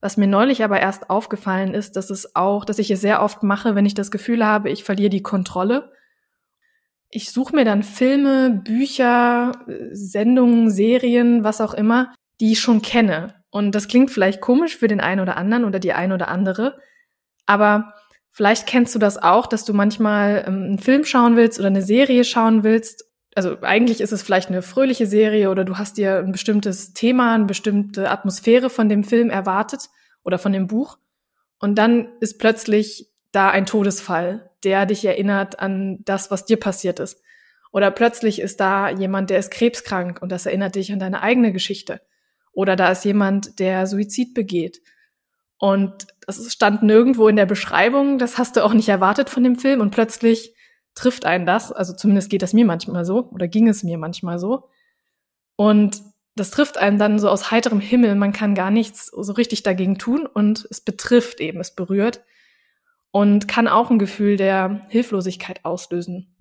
was 0.00 0.16
mir 0.16 0.28
neulich 0.28 0.62
aber 0.62 0.78
erst 0.78 1.10
aufgefallen 1.10 1.74
ist, 1.74 1.96
dass 1.96 2.10
es 2.10 2.36
auch, 2.36 2.64
dass 2.64 2.78
ich 2.78 2.90
es 2.90 3.00
sehr 3.00 3.22
oft 3.22 3.42
mache, 3.42 3.74
wenn 3.74 3.86
ich 3.86 3.94
das 3.94 4.12
Gefühl 4.12 4.46
habe, 4.46 4.70
ich 4.70 4.84
verliere 4.84 5.10
die 5.10 5.22
Kontrolle. 5.22 5.92
Ich 7.10 7.30
suche 7.30 7.56
mir 7.56 7.64
dann 7.64 7.82
Filme, 7.82 8.50
Bücher, 8.50 9.52
Sendungen, 9.92 10.70
Serien, 10.70 11.42
was 11.42 11.60
auch 11.60 11.74
immer, 11.74 12.14
die 12.40 12.52
ich 12.52 12.60
schon 12.60 12.82
kenne. 12.82 13.34
Und 13.50 13.74
das 13.74 13.88
klingt 13.88 14.10
vielleicht 14.10 14.40
komisch 14.40 14.76
für 14.76 14.88
den 14.88 15.00
einen 15.00 15.20
oder 15.20 15.36
anderen 15.36 15.64
oder 15.64 15.78
die 15.78 15.94
ein 15.94 16.12
oder 16.12 16.28
andere, 16.28 16.78
aber 17.48 17.94
vielleicht 18.30 18.66
kennst 18.66 18.94
du 18.94 18.98
das 18.98 19.16
auch, 19.16 19.46
dass 19.46 19.64
du 19.64 19.72
manchmal 19.72 20.44
ähm, 20.46 20.62
einen 20.64 20.78
Film 20.78 21.04
schauen 21.04 21.36
willst 21.36 21.58
oder 21.58 21.68
eine 21.68 21.82
Serie 21.82 22.24
schauen 22.24 22.62
willst. 22.62 23.04
Also 23.34 23.56
eigentlich 23.62 24.02
ist 24.02 24.12
es 24.12 24.22
vielleicht 24.22 24.50
eine 24.50 24.62
fröhliche 24.62 25.06
Serie 25.06 25.50
oder 25.50 25.64
du 25.64 25.78
hast 25.78 25.96
dir 25.96 26.18
ein 26.18 26.32
bestimmtes 26.32 26.92
Thema, 26.92 27.34
eine 27.34 27.46
bestimmte 27.46 28.10
Atmosphäre 28.10 28.68
von 28.68 28.90
dem 28.90 29.02
Film 29.02 29.30
erwartet 29.30 29.88
oder 30.24 30.38
von 30.38 30.52
dem 30.52 30.66
Buch. 30.66 30.98
Und 31.58 31.76
dann 31.76 32.08
ist 32.20 32.38
plötzlich 32.38 33.10
da 33.32 33.48
ein 33.48 33.64
Todesfall, 33.64 34.47
der 34.64 34.86
dich 34.86 35.04
erinnert 35.04 35.60
an 35.60 35.98
das, 36.04 36.30
was 36.30 36.44
dir 36.44 36.58
passiert 36.58 37.00
ist. 37.00 37.22
Oder 37.72 37.90
plötzlich 37.90 38.40
ist 38.40 38.60
da 38.60 38.90
jemand, 38.90 39.30
der 39.30 39.38
ist 39.38 39.50
krebskrank 39.50 40.20
und 40.22 40.32
das 40.32 40.46
erinnert 40.46 40.74
dich 40.74 40.92
an 40.92 40.98
deine 40.98 41.22
eigene 41.22 41.52
Geschichte. 41.52 42.00
Oder 42.52 42.76
da 42.76 42.90
ist 42.90 43.04
jemand, 43.04 43.58
der 43.58 43.86
Suizid 43.86 44.34
begeht. 44.34 44.80
Und 45.58 46.06
das 46.26 46.52
stand 46.52 46.82
nirgendwo 46.82 47.28
in 47.28 47.36
der 47.36 47.46
Beschreibung, 47.46 48.18
das 48.18 48.38
hast 48.38 48.56
du 48.56 48.64
auch 48.64 48.74
nicht 48.74 48.88
erwartet 48.88 49.28
von 49.28 49.42
dem 49.42 49.58
Film 49.58 49.80
und 49.80 49.90
plötzlich 49.90 50.54
trifft 50.94 51.24
einen 51.24 51.46
das, 51.46 51.72
also 51.72 51.92
zumindest 51.94 52.30
geht 52.30 52.42
das 52.42 52.52
mir 52.52 52.64
manchmal 52.64 53.04
so 53.04 53.28
oder 53.30 53.48
ging 53.48 53.68
es 53.68 53.82
mir 53.82 53.98
manchmal 53.98 54.38
so. 54.38 54.68
Und 55.56 56.02
das 56.36 56.50
trifft 56.50 56.78
einen 56.78 56.98
dann 56.98 57.18
so 57.18 57.28
aus 57.28 57.50
heiterem 57.50 57.80
Himmel, 57.80 58.14
man 58.14 58.32
kann 58.32 58.54
gar 58.54 58.70
nichts 58.70 59.06
so 59.06 59.32
richtig 59.32 59.64
dagegen 59.64 59.98
tun 59.98 60.26
und 60.26 60.66
es 60.70 60.80
betrifft 60.80 61.40
eben, 61.40 61.60
es 61.60 61.74
berührt 61.74 62.20
und 63.10 63.48
kann 63.48 63.68
auch 63.68 63.90
ein 63.90 63.98
Gefühl 63.98 64.36
der 64.36 64.86
Hilflosigkeit 64.88 65.64
auslösen. 65.64 66.36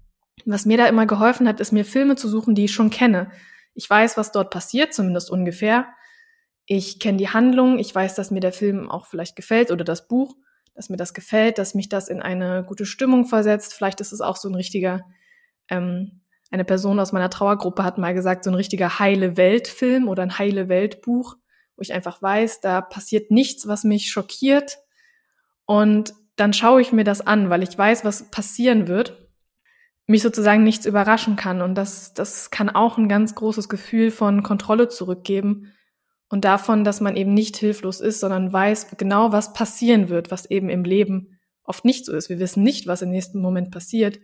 Was 0.46 0.66
mir 0.66 0.78
da 0.78 0.88
immer 0.88 1.06
geholfen 1.06 1.48
hat, 1.48 1.60
ist 1.60 1.72
mir 1.72 1.86
Filme 1.86 2.16
zu 2.16 2.28
suchen, 2.28 2.56
die 2.56 2.66
ich 2.66 2.72
schon 2.72 2.90
kenne. 2.90 3.32
Ich 3.74 3.90
weiß, 3.90 4.18
was 4.18 4.32
dort 4.32 4.52
passiert, 4.52 4.94
zumindest 4.94 5.30
ungefähr 5.30 5.88
ich 6.68 7.00
kenne 7.00 7.18
die 7.18 7.30
Handlung, 7.30 7.80
ich 7.80 7.96
weiß, 7.96 8.14
dass 8.16 8.30
mir 8.30 8.42
der 8.42 8.52
Film 8.52 8.92
auch 8.92 9.08
vielleicht 9.08 9.36
gefällt 9.38 9.72
oder 9.72 9.86
das 9.86 10.08
Buch, 10.08 10.36
dass 10.76 10.90
mir 10.90 10.98
das 10.98 11.14
gefällt, 11.14 11.58
dass 11.58 11.74
mich 11.74 11.88
das 11.88 12.10
in 12.10 12.22
eine 12.22 12.64
gute 12.64 12.86
Stimmung 12.86 13.26
versetzt. 13.26 13.74
Vielleicht 13.74 14.02
ist 14.02 14.12
es 14.12 14.20
auch 14.20 14.36
so 14.36 14.50
ein 14.50 14.56
richtiger, 14.56 15.06
ähm, 15.70 16.22
eine 16.52 16.66
Person 16.66 17.00
aus 17.00 17.14
meiner 17.14 17.30
Trauergruppe 17.30 17.84
hat 17.84 17.98
mal 17.98 18.14
gesagt, 18.14 18.44
so 18.44 18.52
ein 18.52 18.56
richtiger 18.56 19.00
heile 19.00 19.38
Weltfilm 19.38 20.10
oder 20.10 20.24
ein 20.24 20.38
heile 20.38 20.68
Weltbuch, 20.68 21.38
wo 21.78 21.82
ich 21.82 21.94
einfach 21.94 22.22
weiß, 22.22 22.60
da 22.60 22.82
passiert 22.82 23.32
nichts, 23.32 23.68
was 23.68 23.86
mich 23.86 24.12
schockiert. 24.12 24.78
Und 25.66 26.14
dann 26.38 26.53
schaue 26.53 26.82
ich 26.82 26.94
mir 26.94 27.03
das 27.03 27.22
an, 27.22 27.50
weil 27.50 27.63
ich 27.63 27.77
weiß, 27.77 28.06
was 28.06 28.32
passieren 28.32 28.88
wird 28.88 29.27
mich 30.08 30.22
sozusagen 30.22 30.63
nichts 30.63 30.86
überraschen 30.86 31.36
kann. 31.36 31.62
Und 31.62 31.75
das, 31.75 32.13
das 32.13 32.50
kann 32.50 32.70
auch 32.70 32.98
ein 32.98 33.10
ganz 33.10 33.36
großes 33.36 33.70
Gefühl 33.70 34.10
von 34.10 34.41
Kontrolle 34.41 34.88
zurückgeben 34.88 35.74
und 36.29 36.46
davon, 36.46 36.84
dass 36.84 37.01
man 37.01 37.15
eben 37.15 37.34
nicht 37.34 37.58
hilflos 37.58 38.00
ist, 38.00 38.22
sondern 38.22 38.51
weiß 38.51 38.98
genau, 38.98 39.32
was 39.32 39.53
passieren 39.53 40.10
wird, 40.10 40.32
was 40.32 40.50
eben 40.50 40.70
im 40.70 40.84
Leben 40.84 41.39
oft 41.63 41.86
nicht 41.86 42.06
so 42.06 42.15
ist. 42.15 42.29
Wir 42.29 42.39
wissen 42.39 42.63
nicht, 42.63 42.88
was 42.88 43.01
im 43.01 43.10
nächsten 43.10 43.41
Moment 43.41 43.72
passiert. 43.72 44.20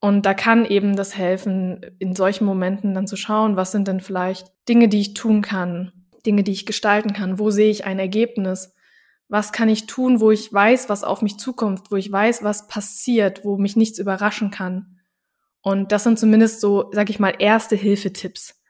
Und 0.00 0.26
da 0.26 0.34
kann 0.34 0.64
eben 0.64 0.94
das 0.94 1.16
helfen, 1.16 1.80
in 1.98 2.14
solchen 2.14 2.44
Momenten 2.44 2.94
dann 2.94 3.08
zu 3.08 3.16
schauen, 3.16 3.56
was 3.56 3.72
sind 3.72 3.88
denn 3.88 4.00
vielleicht 4.00 4.52
Dinge, 4.68 4.88
die 4.88 5.00
ich 5.00 5.14
tun 5.14 5.42
kann, 5.42 5.92
Dinge, 6.24 6.44
die 6.44 6.52
ich 6.52 6.66
gestalten 6.66 7.12
kann, 7.12 7.38
wo 7.38 7.50
sehe 7.50 7.70
ich 7.70 7.84
ein 7.84 7.98
Ergebnis, 7.98 8.74
was 9.28 9.52
kann 9.52 9.68
ich 9.68 9.86
tun, 9.86 10.20
wo 10.20 10.30
ich 10.30 10.52
weiß, 10.52 10.88
was 10.88 11.04
auf 11.04 11.22
mich 11.22 11.38
zukommt, 11.38 11.90
wo 11.90 11.96
ich 11.96 12.10
weiß, 12.10 12.42
was 12.42 12.66
passiert, 12.66 13.44
wo 13.44 13.58
mich 13.58 13.76
nichts 13.76 13.98
überraschen 13.98 14.50
kann. 14.50 14.98
Und 15.60 15.92
das 15.92 16.04
sind 16.04 16.18
zumindest 16.18 16.60
so, 16.60 16.90
sag 16.92 17.10
ich 17.10 17.18
mal, 17.18 17.34
erste 17.38 17.76
Hilfetipps. 17.76 18.60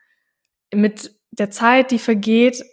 Mit 0.73 1.15
der 1.31 1.49
Zeit, 1.49 1.91
die 1.91 1.99
vergeht, 1.99 2.63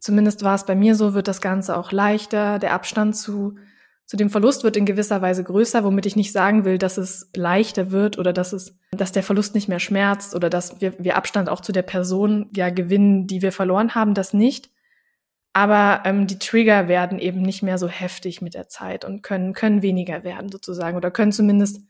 zumindest 0.00 0.42
war 0.42 0.56
es 0.56 0.66
bei 0.66 0.74
mir 0.74 0.96
so, 0.96 1.14
wird 1.14 1.28
das 1.28 1.40
Ganze 1.40 1.76
auch 1.76 1.92
leichter. 1.92 2.58
Der 2.58 2.72
Abstand 2.72 3.16
zu, 3.16 3.56
zu 4.04 4.16
dem 4.16 4.30
Verlust 4.30 4.64
wird 4.64 4.76
in 4.76 4.86
gewisser 4.86 5.22
Weise 5.22 5.44
größer, 5.44 5.84
womit 5.84 6.06
ich 6.06 6.16
nicht 6.16 6.32
sagen 6.32 6.64
will, 6.64 6.78
dass 6.78 6.98
es 6.98 7.30
leichter 7.36 7.92
wird 7.92 8.18
oder 8.18 8.32
dass 8.32 8.52
es, 8.52 8.76
dass 8.90 9.12
der 9.12 9.22
Verlust 9.22 9.54
nicht 9.54 9.68
mehr 9.68 9.80
schmerzt 9.80 10.34
oder 10.34 10.50
dass 10.50 10.80
wir, 10.80 10.98
wir 10.98 11.16
Abstand 11.16 11.48
auch 11.48 11.60
zu 11.60 11.70
der 11.70 11.82
Person 11.82 12.50
ja 12.56 12.70
gewinnen, 12.70 13.28
die 13.28 13.42
wir 13.42 13.52
verloren 13.52 13.94
haben, 13.94 14.14
das 14.14 14.34
nicht. 14.34 14.70
Aber 15.52 16.02
ähm, 16.04 16.26
die 16.26 16.38
Trigger 16.38 16.88
werden 16.88 17.18
eben 17.18 17.42
nicht 17.42 17.62
mehr 17.62 17.78
so 17.78 17.88
heftig 17.88 18.42
mit 18.42 18.54
der 18.54 18.68
Zeit 18.68 19.04
und 19.04 19.22
können, 19.22 19.54
können 19.54 19.82
weniger 19.82 20.24
werden 20.24 20.50
sozusagen 20.50 20.96
oder 20.96 21.10
können 21.10 21.32
zumindest 21.32 21.80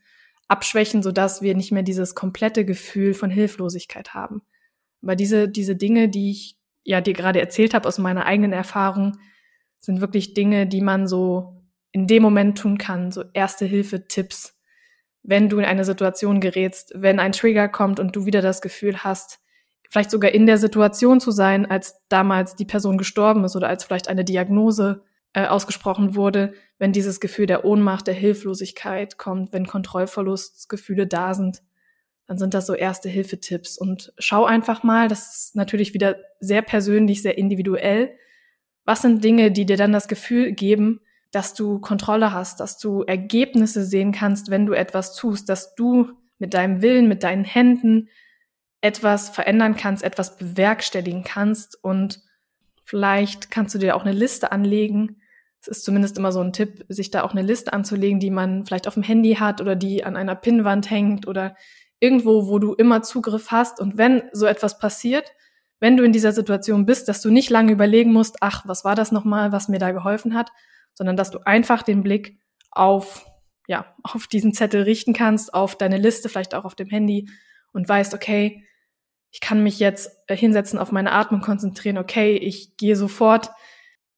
abschwächen, 0.47 1.03
sodass 1.03 1.41
wir 1.41 1.55
nicht 1.55 1.71
mehr 1.71 1.83
dieses 1.83 2.15
komplette 2.15 2.65
Gefühl 2.65 3.13
von 3.13 3.29
Hilflosigkeit 3.29 4.13
haben. 4.13 4.41
Aber 5.03 5.15
diese, 5.15 5.47
diese 5.47 5.75
Dinge, 5.75 6.09
die 6.09 6.31
ich 6.31 6.57
ja 6.83 7.01
dir 7.01 7.13
gerade 7.13 7.39
erzählt 7.39 7.73
habe 7.73 7.87
aus 7.87 7.99
meiner 7.99 8.25
eigenen 8.25 8.53
Erfahrung, 8.53 9.17
sind 9.77 10.01
wirklich 10.01 10.33
Dinge, 10.33 10.67
die 10.67 10.81
man 10.81 11.07
so 11.07 11.63
in 11.91 12.07
dem 12.07 12.23
Moment 12.23 12.57
tun 12.57 12.77
kann, 12.77 13.11
so 13.11 13.23
erste 13.33 13.65
Hilfe-Tipps, 13.65 14.59
wenn 15.23 15.49
du 15.49 15.59
in 15.59 15.65
eine 15.65 15.85
Situation 15.85 16.39
gerätst, 16.39 16.93
wenn 16.95 17.19
ein 17.19 17.31
Trigger 17.31 17.67
kommt 17.69 17.99
und 17.99 18.15
du 18.15 18.25
wieder 18.25 18.41
das 18.41 18.61
Gefühl 18.61 19.03
hast, 19.03 19.39
vielleicht 19.89 20.11
sogar 20.11 20.31
in 20.31 20.45
der 20.45 20.57
Situation 20.57 21.19
zu 21.19 21.31
sein, 21.31 21.65
als 21.65 21.99
damals 22.07 22.55
die 22.55 22.65
Person 22.65 22.97
gestorben 22.97 23.43
ist 23.43 23.55
oder 23.55 23.67
als 23.67 23.83
vielleicht 23.83 24.07
eine 24.07 24.23
Diagnose 24.23 25.03
äh, 25.33 25.45
ausgesprochen 25.45 26.15
wurde, 26.15 26.53
wenn 26.77 26.91
dieses 26.91 27.19
Gefühl 27.19 27.47
der 27.47 27.65
Ohnmacht, 27.65 28.07
der 28.07 28.13
Hilflosigkeit 28.13 29.17
kommt, 29.17 29.51
wenn 29.51 29.67
Kontrollverlustgefühle 29.67 31.07
da 31.07 31.33
sind, 31.33 31.61
dann 32.27 32.37
sind 32.37 32.53
das 32.53 32.67
so 32.67 32.75
erste 32.75 33.09
Hilfetipps. 33.09 33.77
Und 33.77 34.13
schau 34.19 34.45
einfach 34.45 34.83
mal, 34.83 35.07
das 35.07 35.35
ist 35.35 35.55
natürlich 35.55 35.95
wieder 35.95 36.17
sehr 36.39 36.61
persönlich, 36.61 37.23
sehr 37.23 37.37
individuell. 37.37 38.11
Was 38.85 39.01
sind 39.01 39.23
Dinge, 39.23 39.51
die 39.51 39.65
dir 39.65 39.77
dann 39.77 39.91
das 39.91 40.07
Gefühl 40.07 40.51
geben, 40.51 41.01
dass 41.31 41.53
du 41.53 41.79
Kontrolle 41.79 42.33
hast, 42.33 42.59
dass 42.59 42.77
du 42.77 43.03
Ergebnisse 43.03 43.83
sehen 43.83 44.11
kannst, 44.11 44.49
wenn 44.49 44.65
du 44.65 44.73
etwas 44.73 45.15
tust, 45.15 45.49
dass 45.49 45.75
du 45.75 46.11
mit 46.37 46.53
deinem 46.53 46.81
Willen, 46.81 47.07
mit 47.07 47.23
deinen 47.23 47.43
Händen 47.43 48.09
etwas 48.81 49.29
verändern 49.29 49.75
kannst, 49.75 50.03
etwas 50.03 50.37
bewerkstelligen 50.37 51.23
kannst 51.23 51.81
und 51.83 52.21
vielleicht 52.85 53.51
kannst 53.51 53.75
du 53.75 53.79
dir 53.79 53.95
auch 53.95 54.03
eine 54.03 54.13
Liste 54.13 54.51
anlegen. 54.51 55.21
Es 55.61 55.67
ist 55.67 55.83
zumindest 55.83 56.17
immer 56.17 56.31
so 56.31 56.39
ein 56.39 56.53
Tipp, 56.53 56.85
sich 56.87 57.11
da 57.11 57.23
auch 57.23 57.31
eine 57.31 57.41
Liste 57.41 57.73
anzulegen, 57.73 58.19
die 58.19 58.31
man 58.31 58.65
vielleicht 58.65 58.87
auf 58.87 58.93
dem 58.93 59.03
Handy 59.03 59.35
hat 59.35 59.59
oder 59.59 59.75
die 59.75 60.03
an 60.03 60.15
einer 60.15 60.35
Pinnwand 60.35 60.89
hängt 60.89 61.27
oder 61.27 61.55
irgendwo, 61.99 62.47
wo 62.47 62.59
du 62.59 62.73
immer 62.73 63.01
Zugriff 63.01 63.51
hast. 63.51 63.81
Und 63.81 63.97
wenn 63.97 64.23
so 64.31 64.45
etwas 64.45 64.79
passiert, 64.79 65.33
wenn 65.81 65.97
du 65.97 66.03
in 66.03 66.13
dieser 66.13 66.31
Situation 66.31 66.85
bist, 66.85 67.07
dass 67.09 67.21
du 67.21 67.29
nicht 67.29 67.49
lange 67.49 67.73
überlegen 67.73 68.13
musst, 68.13 68.37
ach, 68.41 68.63
was 68.65 68.85
war 68.85 68.95
das 68.95 69.11
nochmal, 69.11 69.51
was 69.51 69.67
mir 69.67 69.79
da 69.79 69.91
geholfen 69.91 70.33
hat, 70.33 70.51
sondern 70.93 71.17
dass 71.17 71.31
du 71.31 71.39
einfach 71.45 71.83
den 71.83 72.03
Blick 72.03 72.39
auf, 72.71 73.25
ja, 73.67 73.93
auf 74.03 74.27
diesen 74.27 74.53
Zettel 74.53 74.83
richten 74.83 75.13
kannst, 75.13 75.53
auf 75.53 75.77
deine 75.77 75.97
Liste, 75.97 76.29
vielleicht 76.29 76.55
auch 76.55 76.65
auf 76.65 76.75
dem 76.75 76.89
Handy 76.89 77.29
und 77.71 77.87
weißt, 77.87 78.13
okay, 78.13 78.65
ich 79.31 79.41
kann 79.41 79.63
mich 79.63 79.79
jetzt 79.79 80.11
äh, 80.27 80.35
hinsetzen, 80.35 80.79
auf 80.79 80.91
meine 80.91 81.11
Atmung 81.11 81.41
konzentrieren, 81.41 81.97
okay, 81.97 82.35
ich 82.35 82.77
gehe 82.77 82.95
sofort, 82.95 83.51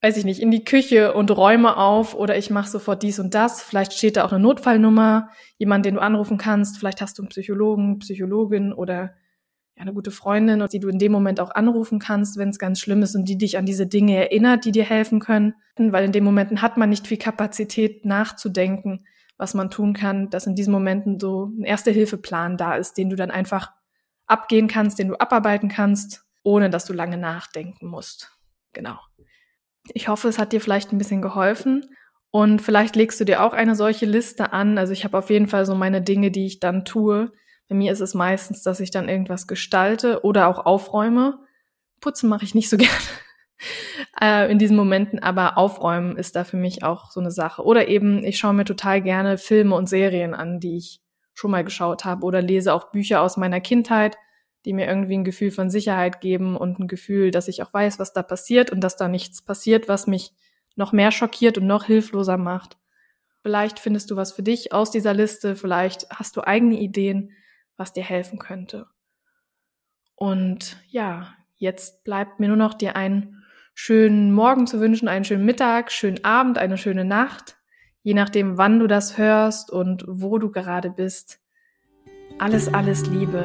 weiß 0.00 0.16
ich 0.16 0.24
nicht, 0.24 0.40
in 0.40 0.50
die 0.50 0.64
Küche 0.64 1.14
und 1.14 1.30
räume 1.30 1.76
auf 1.76 2.14
oder 2.14 2.36
ich 2.36 2.50
mache 2.50 2.70
sofort 2.70 3.02
dies 3.02 3.18
und 3.18 3.34
das. 3.34 3.62
Vielleicht 3.62 3.92
steht 3.92 4.16
da 4.16 4.24
auch 4.24 4.32
eine 4.32 4.42
Notfallnummer, 4.42 5.28
jemand, 5.58 5.86
den 5.86 5.94
du 5.94 6.00
anrufen 6.00 6.38
kannst. 6.38 6.78
Vielleicht 6.78 7.00
hast 7.00 7.18
du 7.18 7.22
einen 7.22 7.28
Psychologen, 7.28 7.98
Psychologin 8.00 8.72
oder 8.72 9.14
eine 9.76 9.94
gute 9.94 10.10
Freundin, 10.10 10.64
die 10.70 10.80
du 10.80 10.88
in 10.88 10.98
dem 10.98 11.12
Moment 11.12 11.40
auch 11.40 11.50
anrufen 11.50 11.98
kannst, 11.98 12.36
wenn 12.36 12.50
es 12.50 12.58
ganz 12.58 12.80
schlimm 12.80 13.02
ist 13.02 13.14
und 13.14 13.28
die 13.28 13.38
dich 13.38 13.58
an 13.58 13.66
diese 13.66 13.86
Dinge 13.86 14.16
erinnert, 14.16 14.64
die 14.64 14.72
dir 14.72 14.84
helfen 14.84 15.20
können. 15.20 15.54
Weil 15.76 16.04
in 16.04 16.12
den 16.12 16.24
Momenten 16.24 16.62
hat 16.62 16.76
man 16.76 16.90
nicht 16.90 17.06
viel 17.06 17.16
Kapazität 17.16 18.04
nachzudenken, 18.04 19.04
was 19.38 19.54
man 19.54 19.70
tun 19.70 19.92
kann, 19.92 20.30
dass 20.30 20.46
in 20.46 20.54
diesen 20.54 20.72
Momenten 20.72 21.18
so 21.18 21.46
ein 21.46 21.64
Erste-Hilfe-Plan 21.64 22.56
da 22.56 22.76
ist, 22.76 22.98
den 22.98 23.08
du 23.10 23.16
dann 23.16 23.30
einfach 23.30 23.72
abgehen 24.32 24.66
kannst, 24.66 24.98
den 24.98 25.08
du 25.08 25.20
abarbeiten 25.20 25.68
kannst, 25.68 26.24
ohne 26.42 26.70
dass 26.70 26.86
du 26.86 26.92
lange 26.92 27.18
nachdenken 27.18 27.86
musst. 27.86 28.32
Genau. 28.72 28.98
Ich 29.92 30.08
hoffe, 30.08 30.28
es 30.28 30.38
hat 30.38 30.52
dir 30.52 30.60
vielleicht 30.60 30.92
ein 30.92 30.98
bisschen 30.98 31.22
geholfen. 31.22 31.94
Und 32.30 32.62
vielleicht 32.62 32.96
legst 32.96 33.20
du 33.20 33.24
dir 33.24 33.42
auch 33.42 33.52
eine 33.52 33.74
solche 33.74 34.06
Liste 34.06 34.54
an. 34.54 34.78
Also 34.78 34.94
ich 34.94 35.04
habe 35.04 35.18
auf 35.18 35.28
jeden 35.28 35.48
Fall 35.48 35.66
so 35.66 35.74
meine 35.74 36.00
Dinge, 36.00 36.30
die 36.30 36.46
ich 36.46 36.60
dann 36.60 36.86
tue. 36.86 37.30
Bei 37.68 37.74
mir 37.74 37.92
ist 37.92 38.00
es 38.00 38.14
meistens, 38.14 38.62
dass 38.62 38.80
ich 38.80 38.90
dann 38.90 39.10
irgendwas 39.10 39.46
gestalte 39.46 40.24
oder 40.24 40.48
auch 40.48 40.64
aufräume. 40.64 41.38
Putzen 42.00 42.30
mache 42.30 42.44
ich 42.44 42.54
nicht 42.54 42.70
so 42.70 42.76
gerne 42.78 42.90
äh, 44.18 44.50
in 44.50 44.58
diesen 44.58 44.78
Momenten, 44.78 45.18
aber 45.18 45.58
aufräumen 45.58 46.16
ist 46.16 46.34
da 46.34 46.44
für 46.44 46.56
mich 46.56 46.82
auch 46.82 47.10
so 47.10 47.20
eine 47.20 47.30
Sache. 47.30 47.64
Oder 47.64 47.88
eben, 47.88 48.24
ich 48.24 48.38
schaue 48.38 48.54
mir 48.54 48.64
total 48.64 49.02
gerne 49.02 49.36
Filme 49.36 49.74
und 49.74 49.90
Serien 49.90 50.32
an, 50.32 50.58
die 50.58 50.78
ich 50.78 51.01
schon 51.34 51.50
mal 51.50 51.64
geschaut 51.64 52.04
habe 52.04 52.24
oder 52.24 52.42
lese 52.42 52.74
auch 52.74 52.90
Bücher 52.90 53.22
aus 53.22 53.36
meiner 53.36 53.60
Kindheit, 53.60 54.16
die 54.64 54.72
mir 54.72 54.86
irgendwie 54.86 55.14
ein 55.14 55.24
Gefühl 55.24 55.50
von 55.50 55.70
Sicherheit 55.70 56.20
geben 56.20 56.56
und 56.56 56.78
ein 56.78 56.88
Gefühl, 56.88 57.30
dass 57.30 57.48
ich 57.48 57.62
auch 57.62 57.72
weiß, 57.72 57.98
was 57.98 58.12
da 58.12 58.22
passiert 58.22 58.70
und 58.70 58.80
dass 58.80 58.96
da 58.96 59.08
nichts 59.08 59.42
passiert, 59.42 59.88
was 59.88 60.06
mich 60.06 60.32
noch 60.76 60.92
mehr 60.92 61.10
schockiert 61.10 61.58
und 61.58 61.66
noch 61.66 61.84
hilfloser 61.84 62.36
macht. 62.36 62.78
Vielleicht 63.42 63.80
findest 63.80 64.10
du 64.10 64.16
was 64.16 64.32
für 64.32 64.42
dich 64.42 64.72
aus 64.72 64.90
dieser 64.90 65.14
Liste, 65.14 65.56
vielleicht 65.56 66.08
hast 66.10 66.36
du 66.36 66.46
eigene 66.46 66.78
Ideen, 66.78 67.32
was 67.76 67.92
dir 67.92 68.04
helfen 68.04 68.38
könnte. 68.38 68.86
Und 70.14 70.76
ja, 70.88 71.34
jetzt 71.56 72.04
bleibt 72.04 72.38
mir 72.38 72.48
nur 72.48 72.56
noch 72.56 72.74
dir 72.74 72.94
einen 72.94 73.42
schönen 73.74 74.32
Morgen 74.32 74.68
zu 74.68 74.78
wünschen, 74.78 75.08
einen 75.08 75.24
schönen 75.24 75.44
Mittag, 75.44 75.90
schönen 75.90 76.24
Abend, 76.24 76.58
eine 76.58 76.78
schöne 76.78 77.04
Nacht 77.04 77.56
je 78.02 78.14
nachdem, 78.14 78.58
wann 78.58 78.78
du 78.78 78.86
das 78.86 79.18
hörst 79.18 79.70
und 79.70 80.04
wo 80.06 80.38
du 80.38 80.50
gerade 80.50 80.90
bist. 80.90 81.40
Alles, 82.38 82.72
alles 82.72 83.06
Liebe, 83.06 83.44